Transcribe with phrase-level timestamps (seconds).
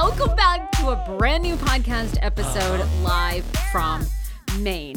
[0.00, 4.06] Welcome back to a brand new podcast episode live from
[4.60, 4.94] Maine.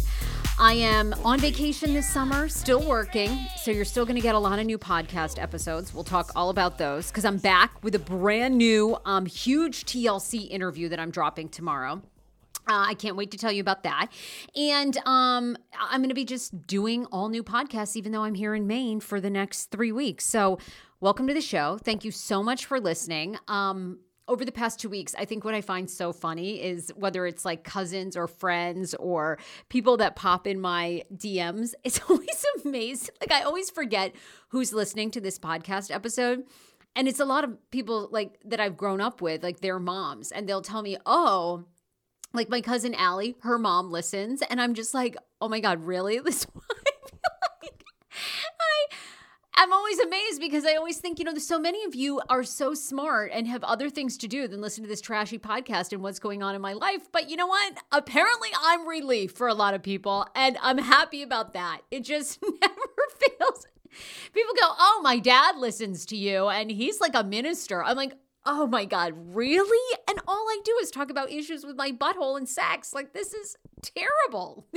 [0.59, 4.39] I am on vacation this summer, still working, so you're still going to get a
[4.39, 5.91] lot of new podcast episodes.
[5.91, 10.47] We'll talk all about those because I'm back with a brand new, um, huge TLC
[10.51, 12.03] interview that I'm dropping tomorrow.
[12.69, 14.09] Uh, I can't wait to tell you about that.
[14.55, 18.53] And um, I'm going to be just doing all new podcasts, even though I'm here
[18.53, 20.27] in Maine for the next three weeks.
[20.27, 20.59] So,
[20.99, 21.79] welcome to the show.
[21.79, 23.39] Thank you so much for listening.
[23.47, 23.97] Um,
[24.31, 27.43] over the past two weeks, I think what I find so funny is whether it's
[27.43, 29.37] like cousins or friends or
[29.67, 33.13] people that pop in my DMs, it's always amazing.
[33.19, 34.15] Like, I always forget
[34.47, 36.43] who's listening to this podcast episode.
[36.95, 40.31] And it's a lot of people like that I've grown up with, like their moms,
[40.31, 41.65] and they'll tell me, oh,
[42.33, 46.19] like my cousin Allie, her mom listens, and I'm just like, oh my God, really?
[46.23, 46.80] This I
[49.61, 52.73] I'm always amazed because I always think, you know, so many of you are so
[52.73, 56.17] smart and have other things to do than listen to this trashy podcast and what's
[56.17, 57.11] going on in my life.
[57.11, 57.77] But you know what?
[57.91, 61.81] Apparently, I'm relief for a lot of people, and I'm happy about that.
[61.91, 62.73] It just never
[63.19, 63.67] fails.
[64.33, 67.83] People go, Oh, my dad listens to you, and he's like a minister.
[67.83, 68.13] I'm like,
[68.47, 69.97] Oh my God, really?
[70.09, 72.95] And all I do is talk about issues with my butthole and sex.
[72.95, 74.65] Like, this is terrible.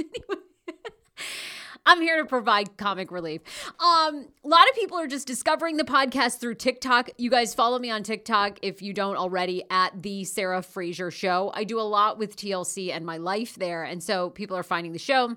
[1.86, 3.42] I'm here to provide comic relief.
[3.78, 7.10] Um, a lot of people are just discovering the podcast through TikTok.
[7.18, 11.50] You guys follow me on TikTok if you don't already at the Sarah Fraser Show.
[11.54, 14.92] I do a lot with TLC and my life there, and so people are finding
[14.92, 15.36] the show.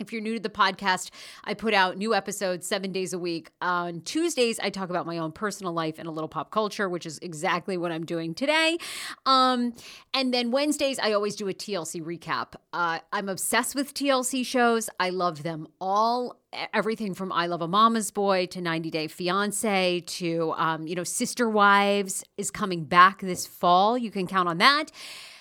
[0.00, 1.10] If you're new to the podcast,
[1.44, 3.50] I put out new episodes seven days a week.
[3.60, 7.04] On Tuesdays, I talk about my own personal life and a little pop culture, which
[7.04, 8.78] is exactly what I'm doing today.
[9.26, 9.74] Um,
[10.14, 12.54] and then Wednesdays, I always do a TLC recap.
[12.72, 14.88] Uh, I'm obsessed with TLC shows.
[14.98, 16.40] I love them all
[16.72, 21.04] everything from I Love a Mama's Boy to 90 Day Fiance to, um, you know,
[21.04, 23.96] Sister Wives is coming back this fall.
[23.96, 24.90] You can count on that.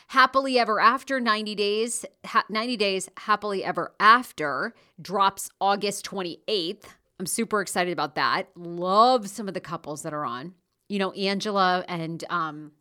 [0.09, 6.85] Happily Ever After 90 Days, ha- 90 Days Happily Ever After drops August 28th.
[7.19, 8.47] I'm super excited about that.
[8.55, 10.55] Love some of the couples that are on.
[10.87, 12.71] You know, Angela and um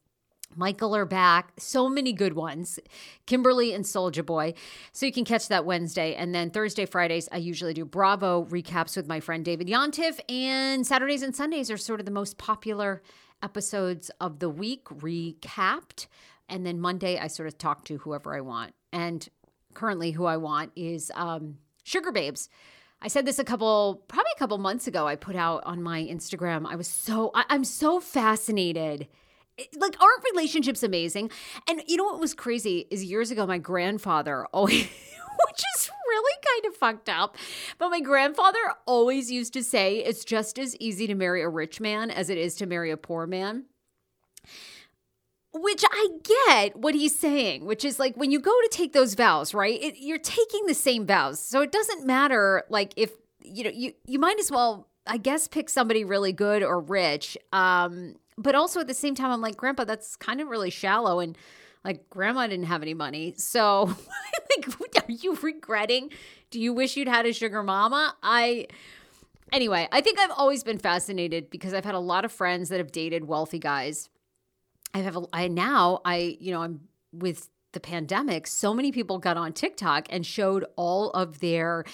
[0.57, 1.53] Michael are back.
[1.59, 2.81] So many good ones.
[3.27, 4.55] Kimberly and Soldier Boy.
[4.93, 6.15] So you can catch that Wednesday.
[6.15, 10.19] And then Thursday, Fridays, I usually do Bravo recaps with my friend David Yontef.
[10.31, 13.03] And Saturdays and Sundays are sort of the most popular
[13.43, 16.07] episodes of the week recapped.
[16.49, 18.75] And then Monday, I sort of talk to whoever I want.
[18.93, 19.29] And
[19.75, 22.49] currently, who I want is um, Sugar Babes.
[23.01, 25.07] I said this a couple, probably a couple months ago.
[25.07, 26.67] I put out on my Instagram.
[26.67, 29.09] I was so, I, I'm so fascinated
[29.77, 31.31] like aren't relationship's amazing.
[31.69, 36.39] And you know what was crazy is years ago, my grandfather always, which is really
[36.45, 37.37] kind of fucked up,
[37.79, 41.81] but my grandfather always used to say it's just as easy to marry a rich
[41.81, 43.65] man as it is to marry a poor man.
[45.55, 49.15] Which I get what he's saying, which is like when you go to take those
[49.15, 49.83] vows, right?
[49.83, 51.41] It, you're taking the same vows.
[51.41, 53.13] So it doesn't matter like if
[53.43, 57.39] you know you you might as well I guess pick somebody really good or rich.
[57.53, 61.19] Um but also at the same time, I'm like, Grandpa, that's kind of really shallow.
[61.19, 61.37] And
[61.85, 63.35] like, Grandma didn't have any money.
[63.37, 63.95] So,
[64.67, 66.11] like, are you regretting?
[66.51, 68.17] Do you wish you'd had a sugar mama?
[68.23, 68.69] I.
[69.51, 72.79] Anyway, I think I've always been fascinated because I've had a lot of friends that
[72.79, 74.11] have dated wealthy guys.
[74.95, 76.81] I have a, I now I you know I'm
[77.13, 78.47] with the pandemic.
[78.47, 81.85] So many people got on TikTok and showed all of their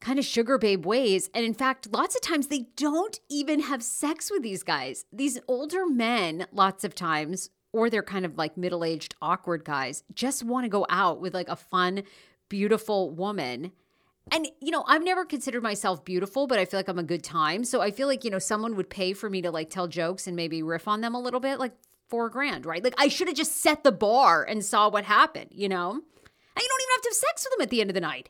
[0.00, 1.30] kind of sugar babe ways.
[1.32, 5.04] And in fact, lots of times they don't even have sex with these guys.
[5.12, 10.02] These older men, lots of times, or they're kind of like middle aged, awkward guys,
[10.12, 12.02] just want to go out with like a fun,
[12.48, 13.72] beautiful woman.
[14.30, 17.24] And, you know, I've never considered myself beautiful, but I feel like I'm a good
[17.24, 17.64] time.
[17.64, 20.26] So I feel like, you know, someone would pay for me to like tell jokes
[20.26, 21.72] and maybe riff on them a little bit, like
[22.12, 22.84] four grand, right?
[22.84, 25.90] Like I should have just set the bar and saw what happened, you know?
[25.90, 28.00] And you don't even have to have sex with them at the end of the
[28.00, 28.28] night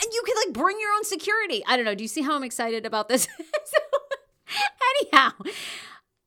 [0.00, 1.62] and you can like bring your own security.
[1.66, 1.94] I don't know.
[1.94, 3.28] Do you see how I'm excited about this?
[3.64, 3.78] so,
[5.00, 5.32] anyhow,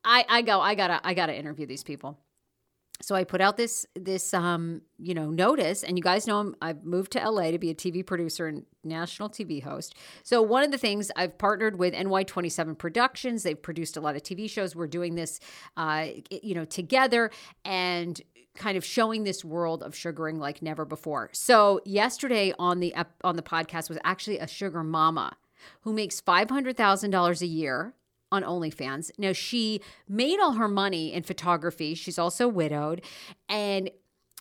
[0.04, 0.60] I I go.
[0.62, 2.20] I gotta I gotta interview these people.
[3.02, 6.56] So I put out this this um you know notice, and you guys know I'm,
[6.62, 9.96] I've moved to LA to be a TV producer and national TV host.
[10.24, 13.44] So one of the things I've partnered with NY27 Productions.
[13.44, 14.76] They've produced a lot of TV shows.
[14.76, 15.40] We're doing this,
[15.76, 17.32] uh, you know, together,
[17.64, 18.22] and
[18.56, 21.30] kind of showing this world of sugaring like never before.
[21.34, 25.36] So yesterday on the on the podcast was actually a sugar mama
[25.82, 27.94] who makes $500,000 a year
[28.31, 29.12] on OnlyFans.
[29.18, 31.94] Now she made all her money in photography.
[31.94, 33.01] She's also widowed
[33.50, 33.89] and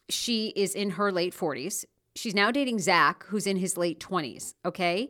[0.09, 1.85] she is in her late 40s.
[2.15, 4.55] She's now dating Zach, who's in his late 20s.
[4.65, 5.09] Okay.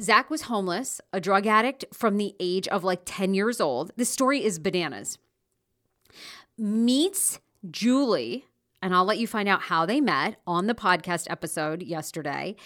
[0.00, 3.92] Zach was homeless, a drug addict from the age of like 10 years old.
[3.96, 5.18] This story is bananas.
[6.58, 7.40] Meets
[7.70, 8.46] Julie,
[8.82, 12.56] and I'll let you find out how they met on the podcast episode yesterday.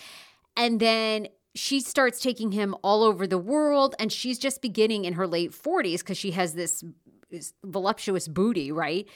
[0.56, 5.14] And then she starts taking him all over the world, and she's just beginning in
[5.14, 6.84] her late 40s because she has this,
[7.64, 9.06] voluptuous booty, right?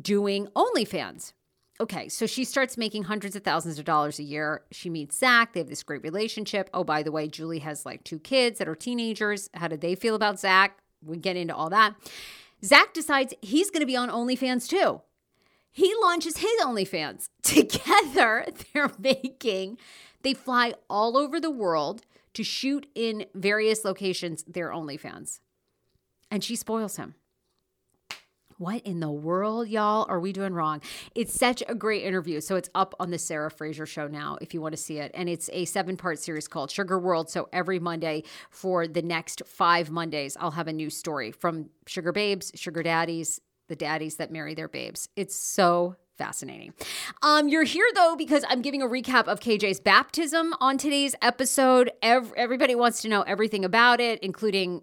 [0.00, 1.32] Doing OnlyFans.
[1.80, 4.62] Okay, so she starts making hundreds of thousands of dollars a year.
[4.70, 5.52] She meets Zach.
[5.52, 6.68] They have this great relationship.
[6.74, 9.48] Oh, by the way, Julie has like two kids that are teenagers.
[9.54, 10.78] How did they feel about Zach?
[11.02, 11.94] We get into all that.
[12.62, 15.00] Zach decides he's going to be on OnlyFans too
[15.72, 17.28] he launches his OnlyFans.
[17.42, 19.78] Together, they're making,
[20.22, 22.02] they fly all over the world
[22.34, 25.40] to shoot in various locations their OnlyFans.
[26.30, 27.14] And she spoils him.
[28.60, 30.82] What in the world, y'all, are we doing wrong?
[31.14, 32.42] It's such a great interview.
[32.42, 35.10] So it's up on the Sarah Fraser show now if you want to see it.
[35.14, 37.30] And it's a seven part series called Sugar World.
[37.30, 42.12] So every Monday for the next five Mondays, I'll have a new story from Sugar
[42.12, 45.08] Babes, Sugar Daddies, the daddies that marry their babes.
[45.16, 46.74] It's so fascinating.
[47.22, 51.90] Um, you're here though because I'm giving a recap of KJ's baptism on today's episode.
[52.02, 54.82] Every, everybody wants to know everything about it, including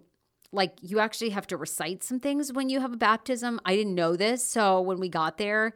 [0.50, 3.60] like you actually have to recite some things when you have a baptism.
[3.64, 5.74] I didn't know this, so when we got there,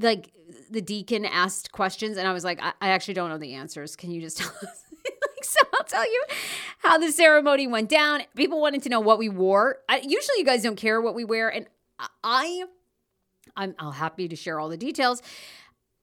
[0.00, 0.32] like
[0.70, 3.94] the deacon asked questions, and I was like, I, I actually don't know the answers.
[3.94, 4.84] Can you just tell us?
[5.42, 6.24] so I'll tell you
[6.78, 8.22] how the ceremony went down.
[8.34, 9.80] People wanted to know what we wore.
[9.86, 11.66] I, usually, you guys don't care what we wear, and
[12.24, 12.64] I
[13.56, 15.22] I'm I'll happy to share all the details.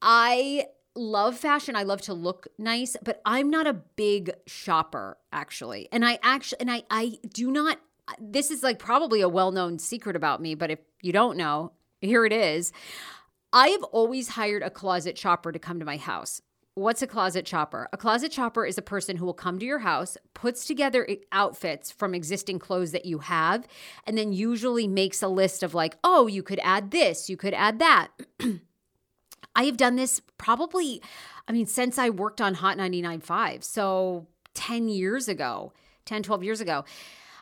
[0.02, 1.76] I love fashion.
[1.76, 5.90] I love to look nice, but I'm not a big shopper actually.
[5.92, 7.80] And I actually and I I do not
[8.20, 11.72] this is like probably a well-known secret about me, but if you don't know,
[12.02, 12.74] here it is.
[13.54, 16.42] I have always hired a closet shopper to come to my house.
[16.76, 17.88] What's a closet shopper?
[17.94, 21.92] A closet shopper is a person who will come to your house, puts together outfits
[21.92, 23.68] from existing clothes that you have,
[24.08, 27.54] and then usually makes a list of like, oh, you could add this, you could
[27.54, 28.08] add that.
[29.56, 31.00] I have done this probably,
[31.48, 33.64] I mean, since I worked on Hot 99.5.
[33.64, 34.26] So
[34.56, 35.74] 10 years ago,
[36.06, 36.86] 10, 12 years ago.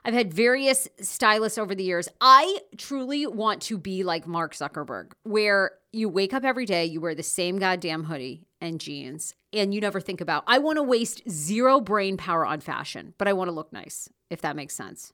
[0.03, 2.09] I've had various stylists over the years.
[2.19, 6.99] I truly want to be like Mark Zuckerberg, where you wake up every day, you
[6.99, 10.83] wear the same goddamn hoodie and jeans, and you never think about, I want to
[10.83, 14.75] waste zero brain power on fashion, but I want to look nice, if that makes
[14.75, 15.11] sense.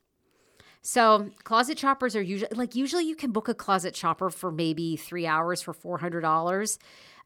[0.82, 4.96] So, closet shoppers are usually like, usually you can book a closet shopper for maybe
[4.96, 6.78] three hours for $400.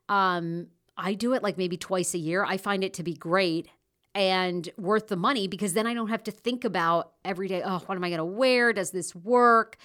[0.08, 2.44] Um, I do it like maybe twice a year.
[2.44, 3.68] I find it to be great
[4.14, 7.82] and worth the money because then I don't have to think about every day, oh,
[7.86, 8.72] what am I going to wear?
[8.72, 9.76] Does this work?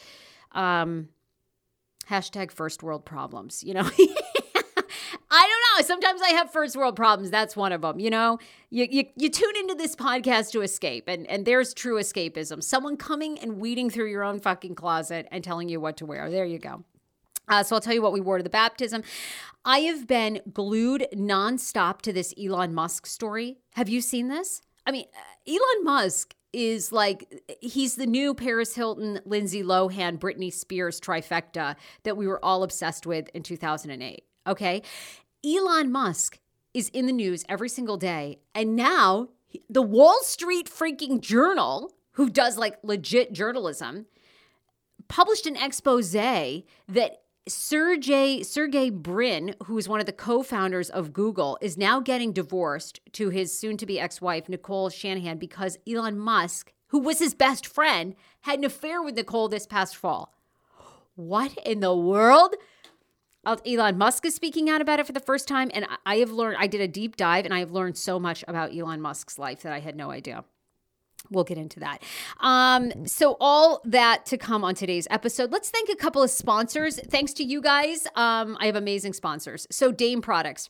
[0.51, 1.09] Um,
[2.09, 3.89] hashtag first world problems, you know?
[5.77, 5.85] Know.
[5.85, 7.29] Sometimes I have first world problems.
[7.29, 7.99] That's one of them.
[7.99, 11.95] You know, you, you, you tune into this podcast to escape, and, and there's true
[11.95, 12.63] escapism.
[12.63, 16.29] Someone coming and weeding through your own fucking closet and telling you what to wear.
[16.29, 16.83] There you go.
[17.47, 19.03] Uh, so I'll tell you what we wore to the baptism.
[19.63, 23.57] I have been glued nonstop to this Elon Musk story.
[23.75, 24.61] Have you seen this?
[24.85, 30.51] I mean, uh, Elon Musk is like he's the new Paris Hilton, Lindsay Lohan, Britney
[30.51, 34.23] Spears trifecta that we were all obsessed with in 2008.
[34.47, 34.81] Okay.
[35.47, 36.39] Elon Musk
[36.73, 38.39] is in the news every single day.
[38.53, 39.29] And now
[39.69, 44.07] the Wall Street freaking journal, who does like legit journalism,
[45.07, 51.57] published an expose that Sergey Sergey Brin, who is one of the co-founders of Google,
[51.61, 57.19] is now getting divorced to his soon-to-be ex-wife Nicole Shanahan because Elon Musk, who was
[57.19, 60.33] his best friend, had an affair with Nicole this past fall.
[61.15, 62.53] What in the world?
[63.65, 66.57] Elon Musk is speaking out about it for the first time, and I have learned.
[66.59, 69.61] I did a deep dive, and I have learned so much about Elon Musk's life
[69.61, 70.43] that I had no idea.
[71.29, 72.03] We'll get into that.
[72.39, 75.51] Um, so, all that to come on today's episode.
[75.51, 76.99] Let's thank a couple of sponsors.
[76.99, 78.07] Thanks to you guys.
[78.15, 79.67] Um, I have amazing sponsors.
[79.71, 80.69] So, Dame Products.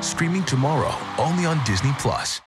[0.00, 2.40] Streaming tomorrow, only on Disney Plus.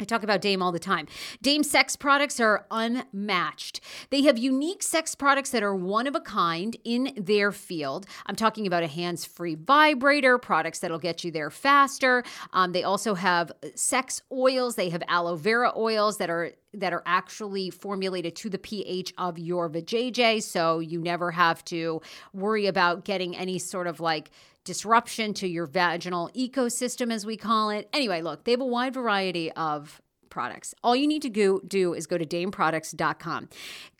[0.00, 1.06] I talk about Dame all the time.
[1.42, 3.80] Dame sex products are unmatched.
[4.08, 8.06] They have unique sex products that are one of a kind in their field.
[8.24, 12.24] I'm talking about a hands free vibrator, products that'll get you there faster.
[12.54, 17.02] Um, they also have sex oils, they have aloe vera oils that are that are
[17.04, 22.00] actually formulated to the pH of your vajayjay, so you never have to
[22.32, 24.30] worry about getting any sort of like
[24.64, 27.88] disruption to your vaginal ecosystem, as we call it.
[27.92, 30.00] Anyway, look, they have a wide variety of
[30.30, 30.74] products.
[30.82, 33.48] All you need to go, do is go to dameproducts.com.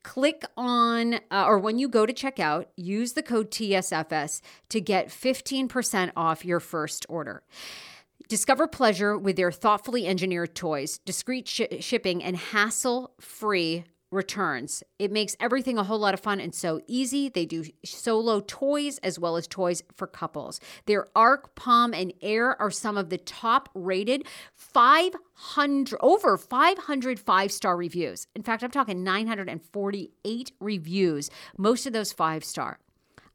[0.02, 4.40] Click on, uh, or when you go to checkout, use the code TSFS
[4.71, 7.43] to get 15% off your first order.
[8.29, 14.83] Discover pleasure with their thoughtfully engineered toys, discreet sh- shipping, and hassle free returns.
[14.99, 17.29] It makes everything a whole lot of fun and so easy.
[17.29, 20.61] They do solo toys as well as toys for couples.
[20.87, 27.76] Their Arc, Palm, and Air are some of the top rated 500 over 500 five-star
[27.76, 28.26] reviews.
[28.35, 32.79] In fact, I'm talking 948 reviews, most of those 5-star.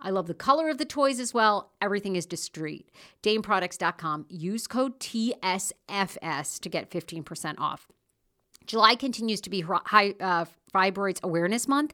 [0.02, 1.72] I love the color of the toys as well.
[1.82, 2.92] Everything is discreet.
[3.24, 4.26] DameProducts.com.
[4.30, 7.88] Use code TSFS to get 15% off.
[8.66, 11.94] July continues to be high, uh, Fibroids Awareness Month.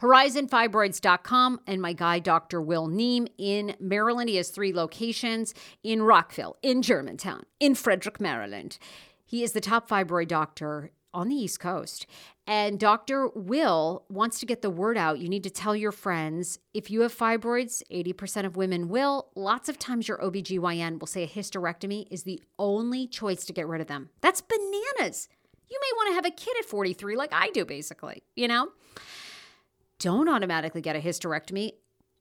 [0.00, 2.60] HorizonFibroids.com and my guy, Dr.
[2.60, 4.28] Will Neem in Maryland.
[4.28, 8.78] He has three locations in Rockville, in Germantown, in Frederick, Maryland.
[9.24, 12.06] He is the top fibroid doctor on the East Coast.
[12.46, 13.28] And Dr.
[13.28, 15.20] Will wants to get the word out.
[15.20, 19.28] You need to tell your friends if you have fibroids, 80% of women will.
[19.36, 23.68] Lots of times your OBGYN will say a hysterectomy is the only choice to get
[23.68, 24.10] rid of them.
[24.20, 25.28] That's bananas.
[25.72, 28.68] You may want to have a kid at 43, like I do, basically, you know?
[29.98, 31.72] Don't automatically get a hysterectomy.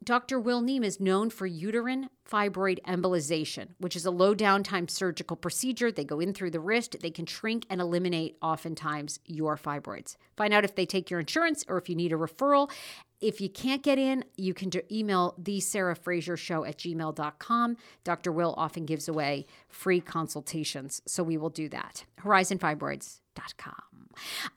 [0.02, 0.40] Dr.
[0.40, 5.92] Will Neem is known for uterine fibroid embolization, which is a low downtime surgical procedure.
[5.92, 10.16] They go in through the wrist, they can shrink and eliminate oftentimes your fibroids.
[10.38, 12.72] Find out if they take your insurance or if you need a referral.
[13.22, 17.78] If you can't get in, you can email the Sarah Fraser Show at gmail.com.
[18.04, 18.32] Dr.
[18.32, 22.06] Will often gives away free consultations, so we will do that.
[22.22, 23.74] HorizonFibroids.com.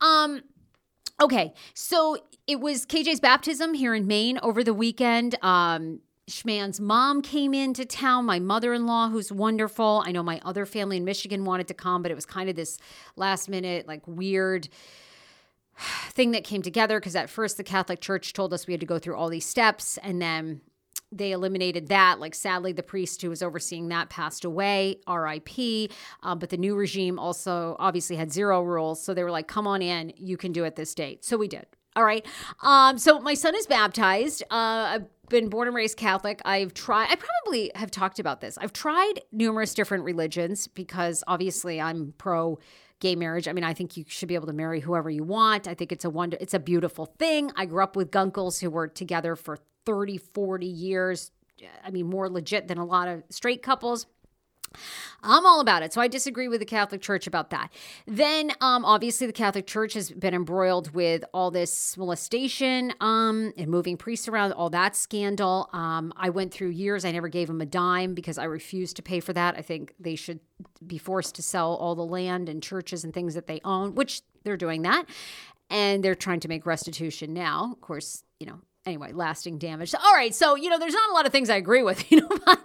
[0.01, 0.43] Um,
[1.23, 2.17] okay, so
[2.47, 5.37] it was KJ's baptism here in Maine over the weekend.
[5.43, 10.03] Um, Schman's mom came into town, my mother in law, who's wonderful.
[10.07, 12.57] I know my other family in Michigan wanted to come, but it was kind of
[12.57, 12.79] this
[13.17, 14.69] last minute, like weird
[16.11, 18.87] thing that came together because at first the Catholic Church told us we had to
[18.87, 20.61] go through all these steps and then
[21.15, 22.19] they eliminated that.
[22.19, 25.91] Like, sadly, the priest who was overseeing that passed away, RIP.
[26.23, 29.03] Um, but the new regime also obviously had zero rules.
[29.03, 31.25] So they were like, come on in, you can do it this date.
[31.25, 31.67] So we did.
[31.97, 32.27] All right.
[32.63, 34.43] Um, so my son is baptized.
[34.51, 36.43] Uh, I've been born and raised Catholic.
[36.45, 38.59] I've tried, I probably have talked about this.
[38.59, 42.59] I've tried numerous different religions because obviously I'm pro
[43.05, 43.47] gay marriage.
[43.49, 45.69] I mean, I think you should be able to marry whoever you want.
[45.69, 47.51] I think it's a wonder it's a beautiful thing.
[47.55, 51.31] I grew up with gunkles who were together for 30, 40 years.
[51.85, 54.07] I mean, more legit than a lot of straight couples.
[55.23, 55.93] I'm all about it.
[55.93, 57.73] So I disagree with the Catholic Church about that.
[58.07, 63.69] Then, um, obviously, the Catholic Church has been embroiled with all this molestation um, and
[63.69, 65.69] moving priests around, all that scandal.
[65.73, 67.05] Um, I went through years.
[67.05, 69.57] I never gave them a dime because I refused to pay for that.
[69.57, 70.41] I think they should
[70.87, 74.23] be forced to sell all the land and churches and things that they own, which
[74.45, 75.07] they're doing that.
[75.71, 77.71] And they're trying to make restitution now.
[77.73, 79.95] Of course, you know, anyway, lasting damage.
[79.95, 82.21] All right, so you know, there's not a lot of things I agree with, you
[82.21, 82.61] know, but,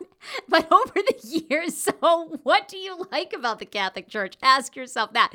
[0.51, 4.35] but over the years, so what do you like about the Catholic Church?
[4.41, 5.31] Ask yourself that.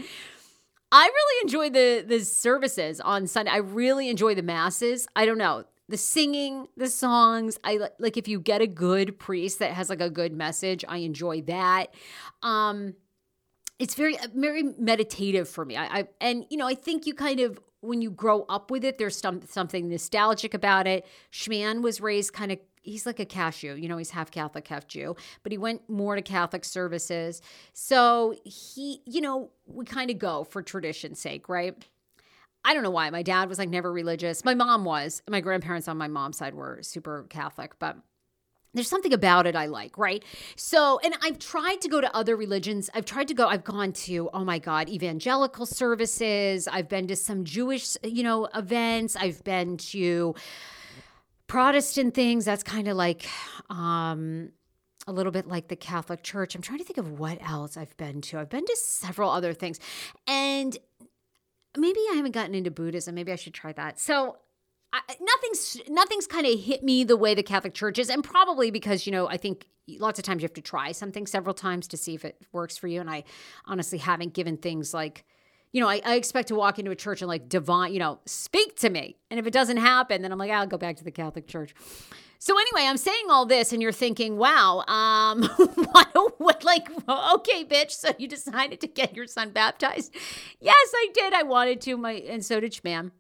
[0.91, 3.51] I really enjoy the the services on Sunday.
[3.51, 5.09] I really enjoy the masses.
[5.17, 7.59] I don't know the singing, the songs.
[7.63, 10.85] I like if you get a good priest that has like a good message.
[10.89, 11.95] I enjoy that.
[12.43, 12.95] Um,
[13.79, 15.77] it's very very meditative for me.
[15.77, 18.85] I, I and you know I think you kind of when you grow up with
[18.85, 21.07] it, there's some something nostalgic about it.
[21.33, 24.87] Schman was raised kind of he's like a cashew, you know, he's half Catholic, half
[24.87, 27.43] Jew, but he went more to Catholic services.
[27.73, 31.75] So he, you know, we kind of go for tradition's sake, right?
[32.65, 33.11] I don't know why.
[33.11, 34.45] My dad was like never religious.
[34.45, 35.23] My mom was.
[35.29, 37.97] My grandparents on my mom's side were super Catholic, but
[38.73, 40.25] there's something about it I like, right?
[40.57, 42.91] So, and I've tried to go to other religions.
[42.93, 46.67] I've tried to go, I've gone to, oh my God, evangelical services.
[46.67, 49.15] I've been to some Jewish, you know, events.
[49.15, 50.35] I've been to
[51.47, 52.45] Protestant things.
[52.45, 53.27] That's kind of like,
[53.71, 54.51] um,
[55.07, 56.55] a little bit like the Catholic Church.
[56.55, 58.39] I'm trying to think of what else I've been to.
[58.39, 59.79] I've been to several other things.
[60.27, 60.77] And
[61.77, 63.15] maybe I haven't gotten into Buddhism.
[63.15, 64.01] Maybe I should try that.
[64.01, 64.39] So
[64.93, 68.71] I, nothing's nothing's kind of hit me the way the Catholic Church is, and probably
[68.71, 69.67] because you know I think
[69.99, 72.79] lots of times you have to try something several times to see if it works
[72.79, 73.01] for you.
[73.01, 73.25] And I
[73.67, 75.25] honestly haven't given things like,
[75.75, 78.21] you know, I, I expect to walk into a church and like divine, you know,
[78.27, 81.05] speak to me, and if it doesn't happen, then I'm like, I'll go back to
[81.05, 81.75] the Catholic Church.
[82.39, 85.43] So anyway, I'm saying all this, and you're thinking, "Wow, um,
[85.93, 90.15] what, what, like, okay, bitch." So you decided to get your son baptized?
[90.61, 91.33] Yes, I did.
[91.33, 91.97] I wanted to.
[91.97, 93.11] My and so did Schman.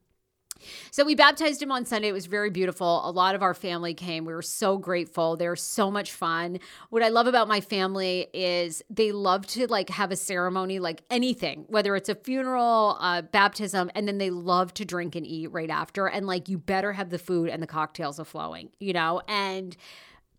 [0.90, 2.08] So we baptized him on Sunday.
[2.08, 3.08] It was very beautiful.
[3.08, 4.24] A lot of our family came.
[4.24, 5.36] We were so grateful.
[5.36, 6.58] They were so much fun.
[6.90, 11.02] What I love about my family is they love to like have a ceremony like
[11.10, 15.48] anything, whether it's a funeral, uh, baptism, and then they love to drink and eat
[15.48, 16.06] right after.
[16.06, 19.22] And like you better have the food and the cocktails are flowing, you know?
[19.28, 19.76] And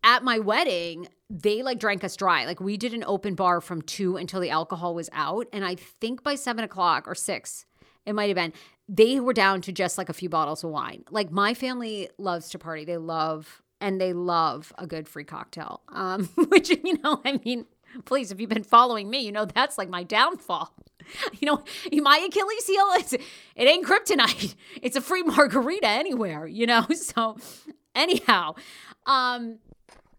[0.04, 2.44] at my wedding, they like drank us dry.
[2.44, 5.48] Like we did an open bar from two until the alcohol was out.
[5.52, 7.66] And I think by seven o'clock or six,
[8.04, 8.52] it might have been,
[8.88, 11.04] they were down to just like a few bottles of wine.
[11.10, 12.84] Like my family loves to party.
[12.84, 15.80] They love and they love a good free cocktail.
[15.88, 17.66] Um, which you know, I mean,
[18.04, 20.72] please, if you've been following me, you know that's like my downfall.
[21.38, 21.62] You know,
[22.02, 23.22] my Achilles heel is it
[23.56, 24.56] ain't kryptonite.
[24.82, 26.84] It's a free margarita anywhere, you know.
[26.94, 27.36] So
[27.94, 28.56] anyhow,
[29.06, 29.60] um,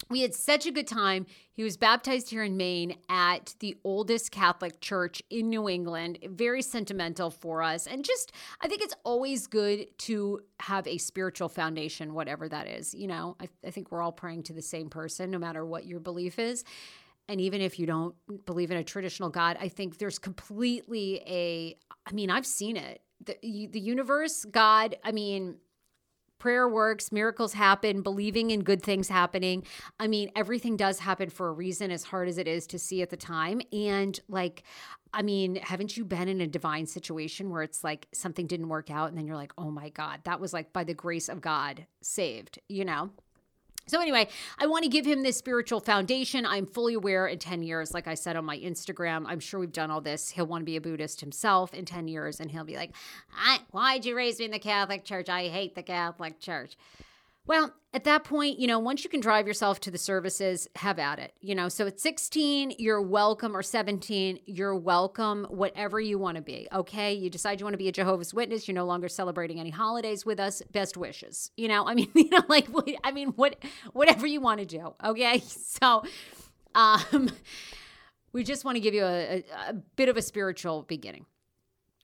[0.10, 1.26] we had such a good time.
[1.52, 6.20] He was baptized here in Maine at the oldest Catholic church in New England.
[6.30, 7.88] Very sentimental for us.
[7.88, 12.94] And just, I think it's always good to have a spiritual foundation, whatever that is.
[12.94, 15.86] You know, I, I think we're all praying to the same person, no matter what
[15.86, 16.64] your belief is.
[17.30, 18.16] And even if you don't
[18.46, 23.02] believe in a traditional God, I think there's completely a, I mean, I've seen it.
[23.26, 23.36] The,
[23.72, 25.58] the universe, God, I mean,
[26.40, 29.64] prayer works, miracles happen, believing in good things happening.
[30.00, 33.02] I mean, everything does happen for a reason, as hard as it is to see
[33.02, 33.62] at the time.
[33.72, 34.64] And like,
[35.14, 38.92] I mean, haven't you been in a divine situation where it's like something didn't work
[38.92, 41.42] out and then you're like, oh my God, that was like by the grace of
[41.42, 43.12] God saved, you know?
[43.88, 44.28] So, anyway,
[44.60, 46.46] I want to give him this spiritual foundation.
[46.46, 49.72] I'm fully aware in 10 years, like I said on my Instagram, I'm sure we've
[49.72, 50.30] done all this.
[50.30, 52.92] He'll want to be a Buddhist himself in 10 years, and he'll be like,
[53.72, 55.30] Why'd you raise me in the Catholic Church?
[55.30, 56.76] I hate the Catholic Church.
[57.48, 61.00] Well, at that point, you know, once you can drive yourself to the services, have
[61.00, 61.34] at it.
[61.40, 66.44] You know, so at 16, you're welcome, or 17, you're welcome, whatever you want to
[66.44, 66.68] be.
[66.74, 67.14] Okay.
[67.14, 70.26] You decide you want to be a Jehovah's Witness, you're no longer celebrating any holidays
[70.26, 70.62] with us.
[70.74, 71.52] Best wishes.
[71.56, 72.68] You know, I mean, you know, like,
[73.04, 73.56] I mean, what,
[73.94, 74.94] whatever you want to do.
[75.04, 75.42] Okay.
[75.80, 76.04] So,
[76.74, 77.30] um,
[78.34, 81.26] we just want to give you a, a, a bit of a spiritual beginning.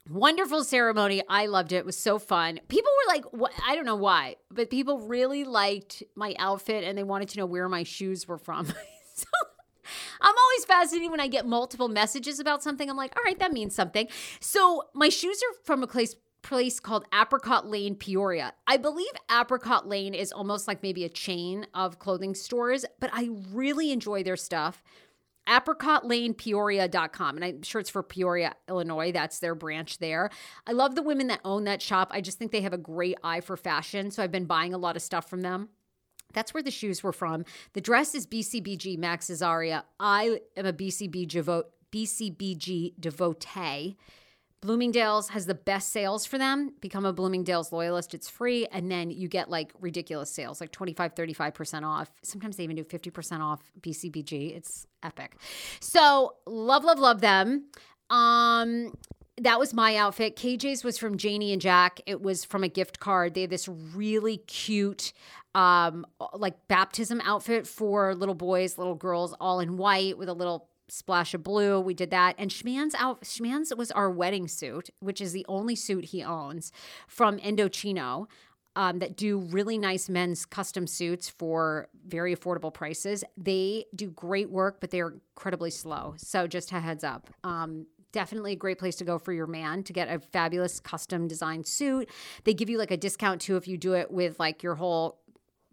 [0.10, 1.24] Wonderful ceremony.
[1.30, 1.78] I loved it.
[1.78, 2.60] It was so fun.
[2.68, 3.54] People were like, what?
[3.66, 7.46] I don't know why, but people really liked my outfit and they wanted to know
[7.46, 8.66] where my shoes were from.
[9.16, 9.26] so
[10.22, 12.90] I'm always fascinated when I get multiple messages about something.
[12.90, 14.10] I'm like, all right, that means something.
[14.42, 18.54] So my shoes are from a place place called Apricot Lane, Peoria.
[18.68, 23.30] I believe Apricot Lane is almost like maybe a chain of clothing stores, but I
[23.54, 24.84] really enjoy their stuff
[25.48, 29.12] apricotlanepeoria.com and i'm sure it's for peoria illinois.
[29.12, 30.30] That's their branch there.
[30.66, 32.10] I love the women that own that shop.
[32.12, 34.12] I just think they have a great eye for fashion.
[34.12, 35.70] So i've been buying a lot of stuff from them.
[36.34, 37.46] That's where the shoes were from.
[37.74, 39.84] The dress is bcbg max Azria.
[40.00, 43.98] i am a bcbg, bcb bcbg devotee
[44.64, 46.72] Bloomingdale's has the best sales for them.
[46.80, 48.66] Become a Bloomingdale's loyalist, it's free.
[48.72, 52.10] And then you get like ridiculous sales, like 25, 35% off.
[52.22, 54.56] Sometimes they even do 50% off BCBG.
[54.56, 55.36] It's epic.
[55.82, 57.66] So, love, love, love them.
[58.10, 58.94] Um,
[59.42, 60.38] that was my outfit.
[60.38, 62.00] KJ's was from Janie and Jack.
[62.06, 63.34] It was from a gift card.
[63.34, 65.12] They had this really cute
[65.56, 70.68] um like baptism outfit for little boys, little girls, all in white with a little
[70.88, 71.80] splash of blue.
[71.80, 72.36] We did that.
[72.38, 76.72] And Schman's out Schman's was our wedding suit, which is the only suit he owns
[77.08, 78.28] from Indochino.
[78.76, 83.24] Um, that do really nice men's custom suits for very affordable prices.
[83.38, 86.16] They do great work, but they're incredibly slow.
[86.18, 87.30] So just a heads up.
[87.44, 91.28] Um, definitely a great place to go for your man to get a fabulous custom
[91.28, 92.10] designed suit.
[92.46, 95.20] They give you like a discount too if you do it with like your whole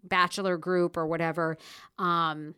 [0.03, 1.57] bachelor group or whatever.
[1.97, 2.55] Um,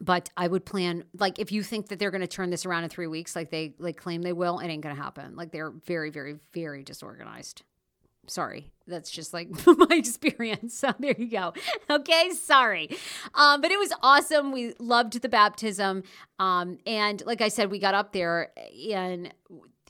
[0.00, 2.84] but I would plan like if you think that they're going to turn this around
[2.84, 5.36] in three weeks, like they like claim they will, it ain't going to happen.
[5.36, 7.62] Like they're very, very, very disorganized.
[8.26, 10.78] Sorry, that's just like my experience.
[10.78, 11.52] So there you go.
[11.90, 12.88] Okay, sorry,
[13.34, 14.50] um, but it was awesome.
[14.50, 16.04] We loved the baptism,
[16.38, 18.50] um, and like I said, we got up there,
[18.90, 19.32] and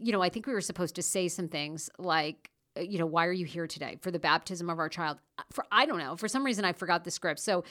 [0.01, 3.25] you know, I think we were supposed to say some things like you know, why
[3.27, 5.19] are you here today for the baptism of our child?
[5.53, 7.41] For I don't know, for some reason I forgot the script.
[7.41, 7.63] So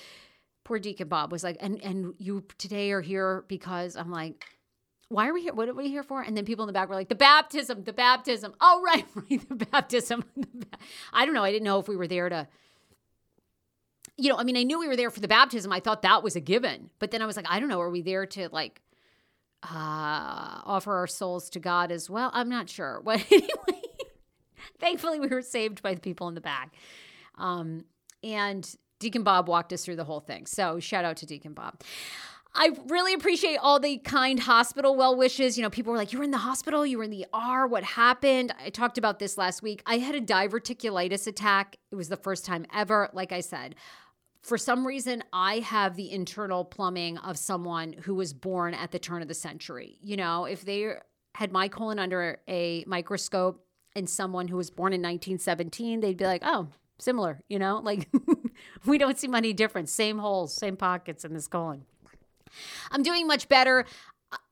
[0.63, 4.45] poor Deacon Bob was like, and and you today are here because I'm like,
[5.13, 5.53] why are we here?
[5.53, 6.21] What are we here for?
[6.21, 8.53] And then people in the back were like, the baptism, the baptism.
[8.61, 10.23] Oh, right, right, the baptism.
[11.13, 11.43] I don't know.
[11.43, 12.47] I didn't know if we were there to,
[14.17, 15.71] you know, I mean, I knew we were there for the baptism.
[15.71, 16.89] I thought that was a given.
[16.99, 17.81] But then I was like, I don't know.
[17.81, 18.81] Are we there to like
[19.63, 22.31] uh, offer our souls to God as well?
[22.33, 23.01] I'm not sure.
[23.03, 23.81] But anyway,
[24.79, 26.73] thankfully we were saved by the people in the back.
[27.37, 27.85] Um,
[28.23, 28.73] and
[29.03, 30.45] Deacon Bob walked us through the whole thing.
[30.45, 31.81] So shout out to Deacon Bob.
[32.55, 35.57] I really appreciate all the kind hospital well wishes.
[35.57, 37.67] You know, people were like, You were in the hospital, you were in the R,
[37.67, 38.53] what happened?
[38.63, 39.81] I talked about this last week.
[39.85, 41.77] I had a diverticulitis attack.
[41.91, 43.09] It was the first time ever.
[43.11, 43.75] Like I said,
[44.41, 48.99] for some reason, I have the internal plumbing of someone who was born at the
[48.99, 49.97] turn of the century.
[50.01, 50.93] You know, if they
[51.35, 56.25] had my colon under a microscope and someone who was born in 1917, they'd be
[56.25, 56.67] like, oh,
[56.99, 58.09] similar, you know, like
[58.85, 59.91] we don't see any difference.
[59.91, 61.85] Same holes, same pockets in this colon.
[62.91, 63.85] I'm doing much better.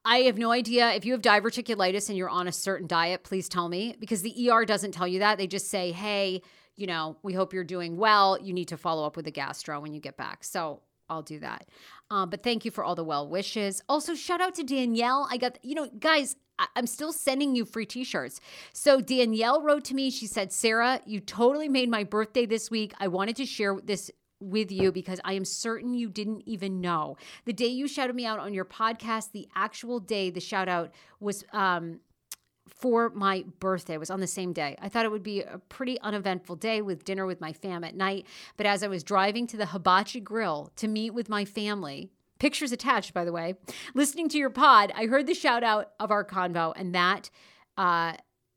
[0.06, 3.48] I have no idea if you have diverticulitis and you're on a certain diet, please
[3.48, 5.38] tell me because the ER doesn't tell you that.
[5.38, 6.42] They just say, hey,
[6.76, 8.38] you know, we hope you're doing well.
[8.42, 10.44] You need to follow up with a gastro when you get back.
[10.44, 11.68] So I'll do that.
[12.10, 13.84] Um, but thank you for all the well wishes.
[13.88, 15.28] Also, shout out to Danielle.
[15.30, 18.40] I got, you know, guys, I- I'm still sending you free t shirts.
[18.74, 20.10] So Danielle wrote to me.
[20.10, 22.94] She said, Sarah, you totally made my birthday this week.
[23.00, 27.18] I wanted to share this with you because I am certain you didn't even know.
[27.46, 30.94] The day you shouted me out on your podcast, the actual day the shout out
[31.20, 32.00] was um,
[32.68, 33.96] for my birthday.
[33.96, 34.76] It was on the same day.
[34.82, 37.96] I thought it would be a pretty uneventful day with dinner with my fam at
[37.96, 38.26] night.
[38.58, 42.72] But as I was driving to the Hibachi Grill to meet with my family, pictures
[42.72, 43.56] attached, by the way,
[43.94, 47.30] listening to your pod, I heard the shout out of our convo and that,
[47.78, 48.14] uh,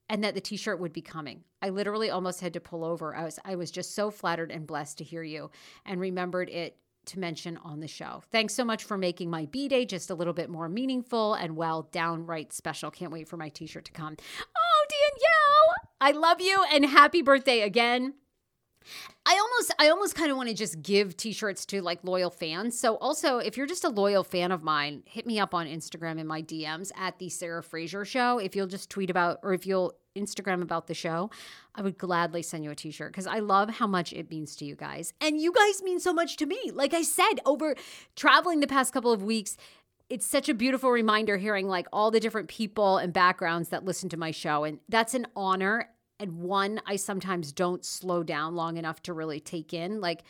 [0.09, 1.45] and that the t-shirt would be coming.
[1.63, 3.15] I literally almost had to pull over.
[3.15, 5.51] I was I was just so flattered and blessed to hear you
[5.87, 8.23] and remembered it to mention on the show.
[8.31, 11.57] Thanks so much for making my B day just a little bit more meaningful and
[11.57, 12.91] well, downright special.
[12.91, 14.17] Can't wait for my t shirt to come.
[14.41, 18.15] Oh, Danielle, I love you and happy birthday again.
[19.27, 22.79] I almost I almost kind of want to just give t-shirts to like loyal fans.
[22.79, 26.19] So also if you're just a loyal fan of mine, hit me up on Instagram
[26.19, 28.39] in my DMs at the Sarah Fraser show.
[28.39, 31.31] If you'll just tweet about or if you'll Instagram about the show,
[31.75, 34.65] I would gladly send you a t-shirt because I love how much it means to
[34.65, 35.13] you guys.
[35.21, 36.71] And you guys mean so much to me.
[36.73, 37.75] Like I said, over
[38.17, 39.57] traveling the past couple of weeks,
[40.09, 44.09] it's such a beautiful reminder hearing like all the different people and backgrounds that listen
[44.11, 44.65] to my show.
[44.65, 49.41] And that's an honor and one I sometimes don't slow down long enough to really
[49.41, 50.01] take in.
[50.01, 50.23] Like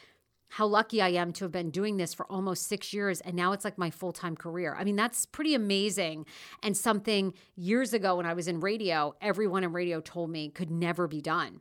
[0.54, 3.20] how lucky I am to have been doing this for almost six years.
[3.20, 4.76] And now it's like my full time career.
[4.78, 6.26] I mean, that's pretty amazing.
[6.62, 10.70] And something years ago when I was in radio, everyone in radio told me could
[10.70, 11.60] never be done.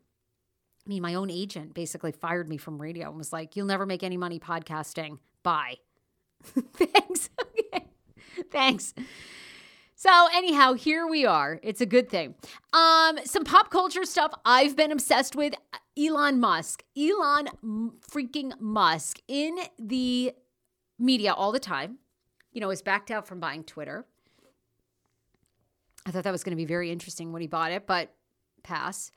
[0.85, 3.87] I mean, my own agent basically fired me from radio and was like, You'll never
[3.87, 5.17] make any money podcasting.
[5.41, 5.77] Bye.
[6.43, 7.31] Thanks.
[7.73, 7.87] okay.
[8.51, 8.93] Thanks.
[10.03, 11.61] So anyhow, here we are.
[11.63, 12.35] It's a good thing.
[12.73, 15.53] Um, some pop culture stuff I've been obsessed with.
[15.97, 16.83] Elon Musk.
[16.97, 17.47] Elon
[18.11, 20.33] freaking Musk in the
[20.99, 21.99] media all the time.
[22.51, 24.05] You know, is backed out from buying Twitter.
[26.05, 28.13] I thought that was going to be very interesting when he bought it, but
[28.61, 29.09] pass.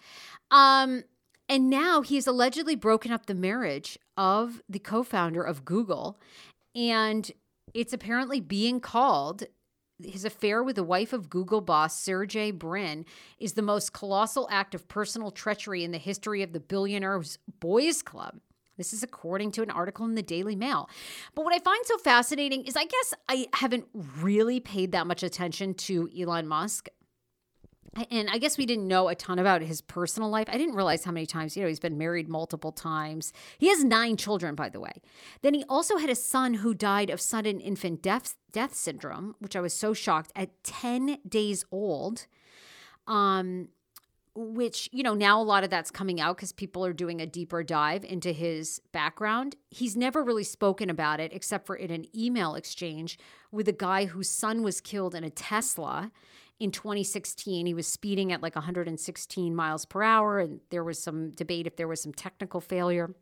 [0.53, 1.03] Um,
[1.49, 6.21] and now he's allegedly broken up the marriage of the co-founder of Google,
[6.77, 7.29] and
[7.75, 9.49] it's apparently being called
[10.03, 13.05] his affair with the wife of Google boss Sergey Brin
[13.39, 18.03] is the most colossal act of personal treachery in the history of the billionaire's boys
[18.03, 18.41] club.
[18.77, 20.91] This is according to an article in the Daily Mail.
[21.35, 23.87] But what I find so fascinating is I guess I haven't
[24.21, 26.89] really paid that much attention to Elon Musk
[28.11, 30.49] and I guess we didn't know a ton about his personal life.
[30.51, 33.33] I didn't realize how many times, you know, he's been married multiple times.
[33.59, 35.01] He has nine children, by the way.
[35.43, 39.57] Then he also had a son who died of sudden infant death, death syndrome, which
[39.57, 42.27] I was so shocked at 10 days old.
[43.07, 43.69] Um,
[44.37, 47.27] which, you know, now a lot of that's coming out because people are doing a
[47.27, 49.57] deeper dive into his background.
[49.71, 53.19] He's never really spoken about it except for in an email exchange
[53.51, 56.13] with a guy whose son was killed in a Tesla
[56.59, 61.31] in 2016 he was speeding at like 116 miles per hour and there was some
[61.31, 63.15] debate if there was some technical failure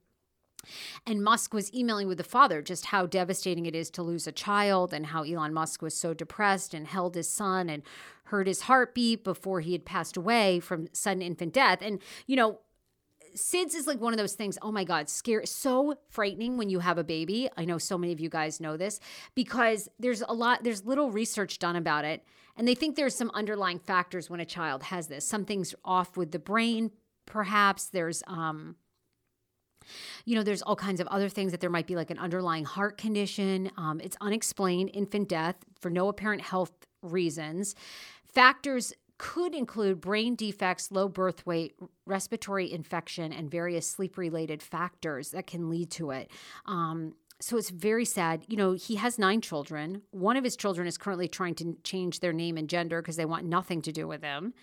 [1.07, 4.33] and Musk was emailing with the father just how devastating it is to lose a
[4.33, 7.83] child and how Elon Musk was so depressed and held his son and
[8.25, 11.81] heard his heartbeat before he had passed away from sudden infant death.
[11.83, 12.61] And, you know,
[13.37, 16.79] SIDS is like one of those things, oh my God, scary, so frightening when you
[16.79, 17.49] have a baby.
[17.57, 19.01] I know so many of you guys know this
[19.35, 22.25] because there's a lot, there's little research done about it.
[22.57, 25.27] And they think there's some underlying factors when a child has this.
[25.27, 26.91] Something's off with the brain,
[27.27, 27.87] perhaps.
[27.87, 28.77] There's, um,
[30.25, 32.65] you know, there's all kinds of other things that there might be like an underlying
[32.65, 33.71] heart condition.
[33.77, 37.75] Um, it's unexplained infant death for no apparent health reasons.
[38.25, 45.31] Factors could include brain defects, low birth weight, respiratory infection, and various sleep related factors
[45.31, 46.31] that can lead to it.
[46.67, 48.45] Um, so it's very sad.
[48.49, 50.03] You know, he has nine children.
[50.11, 53.25] One of his children is currently trying to change their name and gender because they
[53.25, 54.55] want nothing to do with him.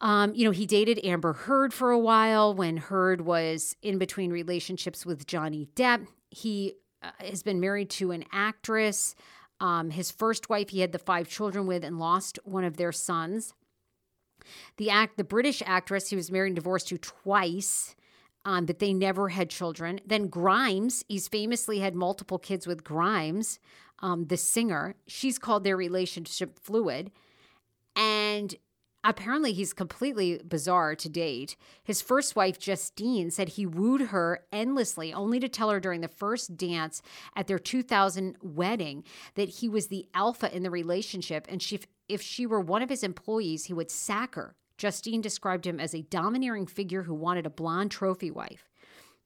[0.00, 4.30] Um, you know, he dated Amber Heard for a while when Heard was in between
[4.32, 6.06] relationships with Johnny Depp.
[6.30, 9.14] He uh, has been married to an actress
[9.60, 12.90] Um, his first wife, he had the five children with and lost one of their
[12.90, 13.54] sons.
[14.76, 17.94] The act, the British actress, he was married and divorced to twice,
[18.44, 20.00] um, they never had children.
[20.06, 23.58] Then Grimes, he's famously had multiple kids with Grimes,
[24.00, 24.94] um, the singer.
[25.06, 27.12] She's called their relationship fluid,
[27.94, 28.54] and
[29.04, 31.56] apparently he's completely bizarre to date.
[31.84, 36.08] His first wife, Justine, said he wooed her endlessly, only to tell her during the
[36.08, 37.02] first dance
[37.36, 42.22] at their 2000 wedding that he was the alpha in the relationship, and she, if
[42.22, 44.56] she were one of his employees, he would sack her.
[44.82, 48.68] Justine described him as a domineering figure who wanted a blonde trophy wife.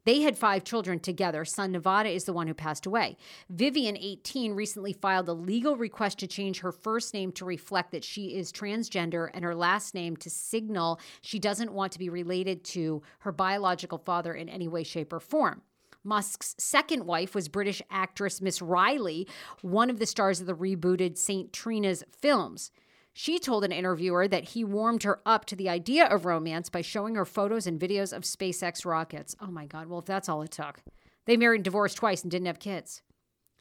[0.05, 1.47] They had five children together.
[1.47, 3.16] Son Nevada is the one who passed away.
[3.49, 8.05] Vivian, 18, recently filed a legal request to change her first name to reflect that
[8.05, 12.62] she is transgender and her last name to signal she doesn't want to be related
[12.62, 15.62] to her biological father in any way, shape, or form.
[16.05, 19.27] Musk's second wife was British actress Miss Riley,
[19.62, 21.51] one of the stars of the rebooted St.
[21.51, 22.71] Trinian's films.
[23.18, 26.83] She told an interviewer that he warmed her up to the idea of romance by
[26.83, 29.35] showing her photos and videos of SpaceX rockets.
[29.40, 30.83] Oh my God, well, if that's all it took.
[31.24, 33.00] They married and divorced twice and didn't have kids.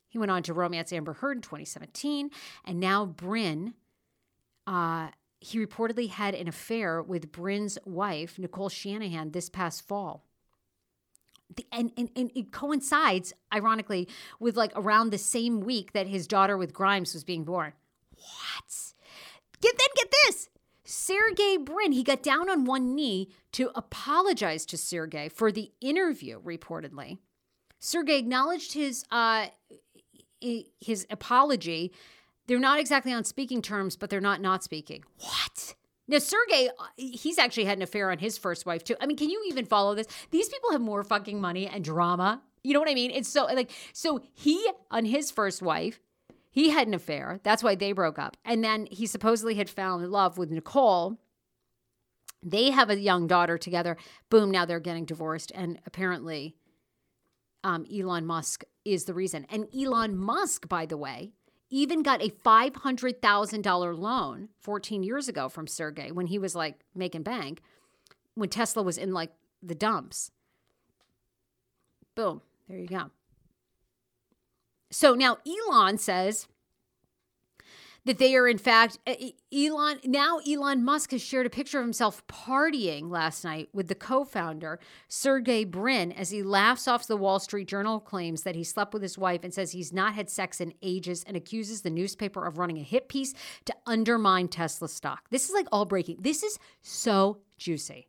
[0.09, 2.31] He went on to romance Amber Heard in 2017,
[2.65, 3.75] and now Brin.
[4.67, 10.25] Uh, he reportedly had an affair with Brin's wife, Nicole Shanahan, this past fall.
[11.55, 16.27] The, and, and, and it coincides, ironically, with like around the same week that his
[16.27, 17.71] daughter with Grimes was being born.
[18.17, 18.94] What?
[19.65, 20.49] Get then get this.
[20.83, 26.39] Sergey Brin, he got down on one knee to apologize to Sergey for the interview,
[26.39, 27.17] reportedly.
[27.79, 29.47] Sergey acknowledged his uh,
[30.39, 31.91] his apology.
[32.45, 35.03] They're not exactly on speaking terms, but they're not not speaking.
[35.17, 35.73] What?
[36.07, 38.95] Now, Sergey, uh, he's actually had an affair on his first wife, too.
[39.01, 40.05] I mean, can you even follow this?
[40.29, 42.43] These people have more fucking money and drama.
[42.63, 43.09] You know what I mean?
[43.09, 45.99] It's so, like, so he, on his first wife,
[46.55, 47.41] he had an affair.
[47.43, 48.37] That's why they broke up.
[48.45, 51.19] And then he supposedly had found love with Nicole.
[52.41, 53.97] They have a young daughter together.
[54.29, 55.51] Boom, now they're getting divorced.
[55.53, 56.55] And apparently,
[57.65, 59.45] um, Elon Musk is the reason.
[59.49, 61.33] And Elon Musk, by the way,
[61.69, 67.23] even got a $500,000 loan 14 years ago from Sergey when he was like making
[67.23, 67.59] bank,
[68.35, 70.31] when Tesla was in like the dumps.
[72.15, 73.11] Boom, there you go.
[74.95, 76.47] So now Elon says
[78.05, 78.97] that they are in fact
[79.53, 83.93] Elon now Elon Musk has shared a picture of himself partying last night with the
[83.93, 84.79] co-founder
[85.09, 89.01] Sergey Brin as he laughs off the Wall Street Journal claims that he slept with
[89.01, 92.57] his wife and says he's not had sex in ages and accuses the newspaper of
[92.57, 93.33] running a hit piece
[93.65, 95.27] to undermine Tesla stock.
[95.29, 96.19] This is like all breaking.
[96.21, 98.07] This is so juicy.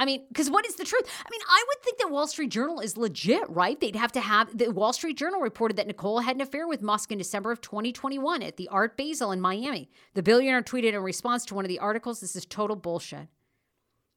[0.00, 1.04] I mean, because what is the truth?
[1.06, 3.78] I mean, I would think that Wall Street Journal is legit, right?
[3.78, 6.80] They'd have to have the Wall Street Journal reported that Nicole had an affair with
[6.80, 9.90] Musk in December of 2021 at the Art Basel in Miami.
[10.14, 13.28] The billionaire tweeted in response to one of the articles, This is total bullshit.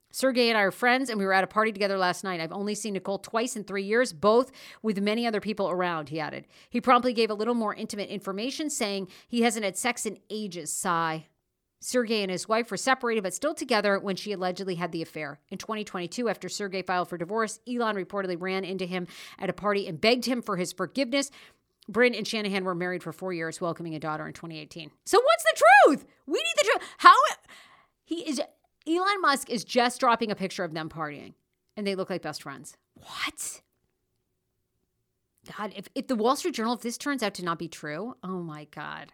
[0.10, 2.40] Sergey and I are friends, and we were at a party together last night.
[2.40, 6.20] I've only seen Nicole twice in three years, both with many other people around, he
[6.22, 6.46] added.
[6.70, 10.72] He promptly gave a little more intimate information, saying he hasn't had sex in ages.
[10.72, 11.26] Sigh.
[11.84, 15.40] Sergey and his wife were separated but still together when she allegedly had the affair.
[15.50, 19.06] In 2022, after Sergey filed for divorce, Elon reportedly ran into him
[19.38, 21.30] at a party and begged him for his forgiveness.
[21.90, 24.92] Brin and Shanahan were married for four years, welcoming a daughter in 2018.
[25.06, 26.06] So what's the truth?
[26.26, 26.90] We need the truth.
[27.00, 27.16] How
[28.06, 28.42] he is
[28.88, 31.34] Elon Musk is just dropping a picture of them partying,
[31.76, 32.78] and they look like best friends.
[32.94, 33.62] What?
[35.58, 38.16] God, if, if the Wall Street Journal, if this turns out to not be true,
[38.24, 39.12] oh my God.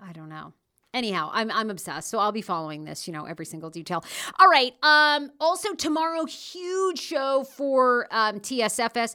[0.00, 0.54] I don't know
[0.96, 4.04] anyhow i'm i'm obsessed so i'll be following this you know every single detail.
[4.38, 9.14] All right um also tomorrow huge show for um tsfs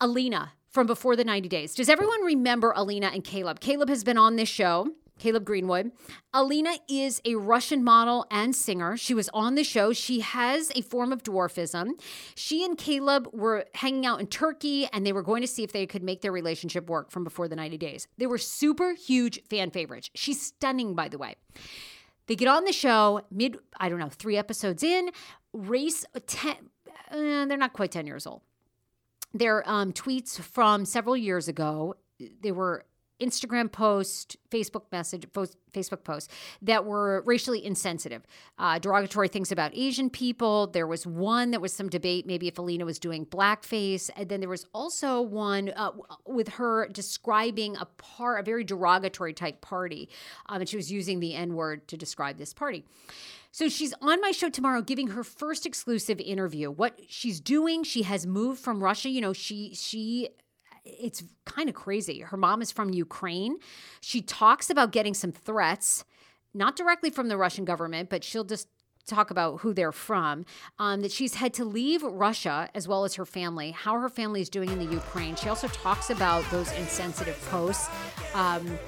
[0.00, 1.74] alina from before the 90 days.
[1.74, 3.60] Does everyone remember alina and caleb?
[3.60, 4.90] Caleb has been on this show
[5.22, 5.92] Caleb Greenwood.
[6.34, 8.96] Alina is a Russian model and singer.
[8.96, 9.92] She was on the show.
[9.92, 11.90] She has a form of dwarfism.
[12.34, 15.70] She and Caleb were hanging out in Turkey and they were going to see if
[15.70, 18.08] they could make their relationship work from before the 90 days.
[18.18, 20.10] They were super huge fan favorites.
[20.12, 21.36] She's stunning, by the way.
[22.26, 25.10] They get on the show mid, I don't know, three episodes in,
[25.52, 26.56] race 10,
[27.12, 28.42] uh, they're not quite 10 years old.
[29.32, 31.94] Their um, tweets from several years ago,
[32.40, 32.86] they were
[33.22, 38.22] Instagram post, Facebook message, post, Facebook posts that were racially insensitive,
[38.58, 40.66] uh, derogatory things about Asian people.
[40.66, 44.40] There was one that was some debate, maybe if Alina was doing blackface, and then
[44.40, 45.92] there was also one uh,
[46.26, 50.08] with her describing a part, a very derogatory type party,
[50.48, 52.84] um, and she was using the N word to describe this party.
[53.54, 56.70] So she's on my show tomorrow giving her first exclusive interview.
[56.70, 59.10] What she's doing, she has moved from Russia.
[59.10, 60.30] You know, she she
[60.84, 62.20] it's kind of crazy.
[62.20, 63.58] Her mom is from Ukraine.
[64.00, 66.04] She talks about getting some threats,
[66.54, 68.68] not directly from the Russian government, but she'll just
[69.06, 70.44] talk about who they're from,
[70.78, 74.40] um, that she's had to leave Russia as well as her family, how her family
[74.40, 75.34] is doing in the Ukraine.
[75.34, 77.88] She also talks about those insensitive posts.
[78.34, 78.78] Um,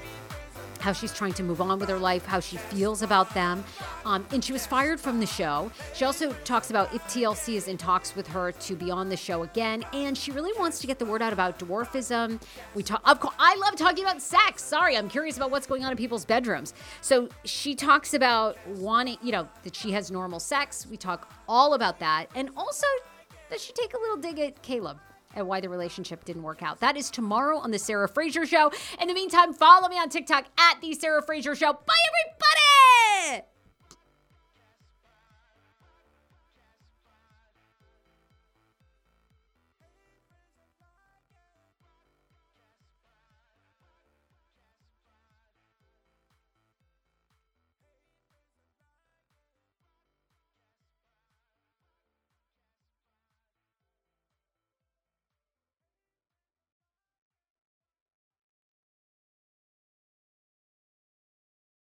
[0.85, 3.63] how she's trying to move on with her life, how she feels about them.
[4.05, 5.71] Um, and she was fired from the show.
[5.95, 9.17] She also talks about if TLC is in talks with her to be on the
[9.17, 9.83] show again.
[9.93, 12.39] And she really wants to get the word out about dwarfism.
[12.75, 14.61] We talk, of course, I love talking about sex.
[14.63, 16.75] Sorry, I'm curious about what's going on in people's bedrooms.
[17.01, 20.85] So she talks about wanting, you know, that she has normal sex.
[20.85, 22.27] We talk all about that.
[22.35, 22.85] And also,
[23.49, 24.99] does she take a little dig at Caleb?
[25.35, 26.79] And why the relationship didn't work out.
[26.79, 28.71] That is tomorrow on The Sarah Fraser Show.
[29.01, 31.73] In the meantime, follow me on TikTok at The Sarah Fraser Show.
[31.73, 31.93] Bye,
[33.29, 33.54] everybody!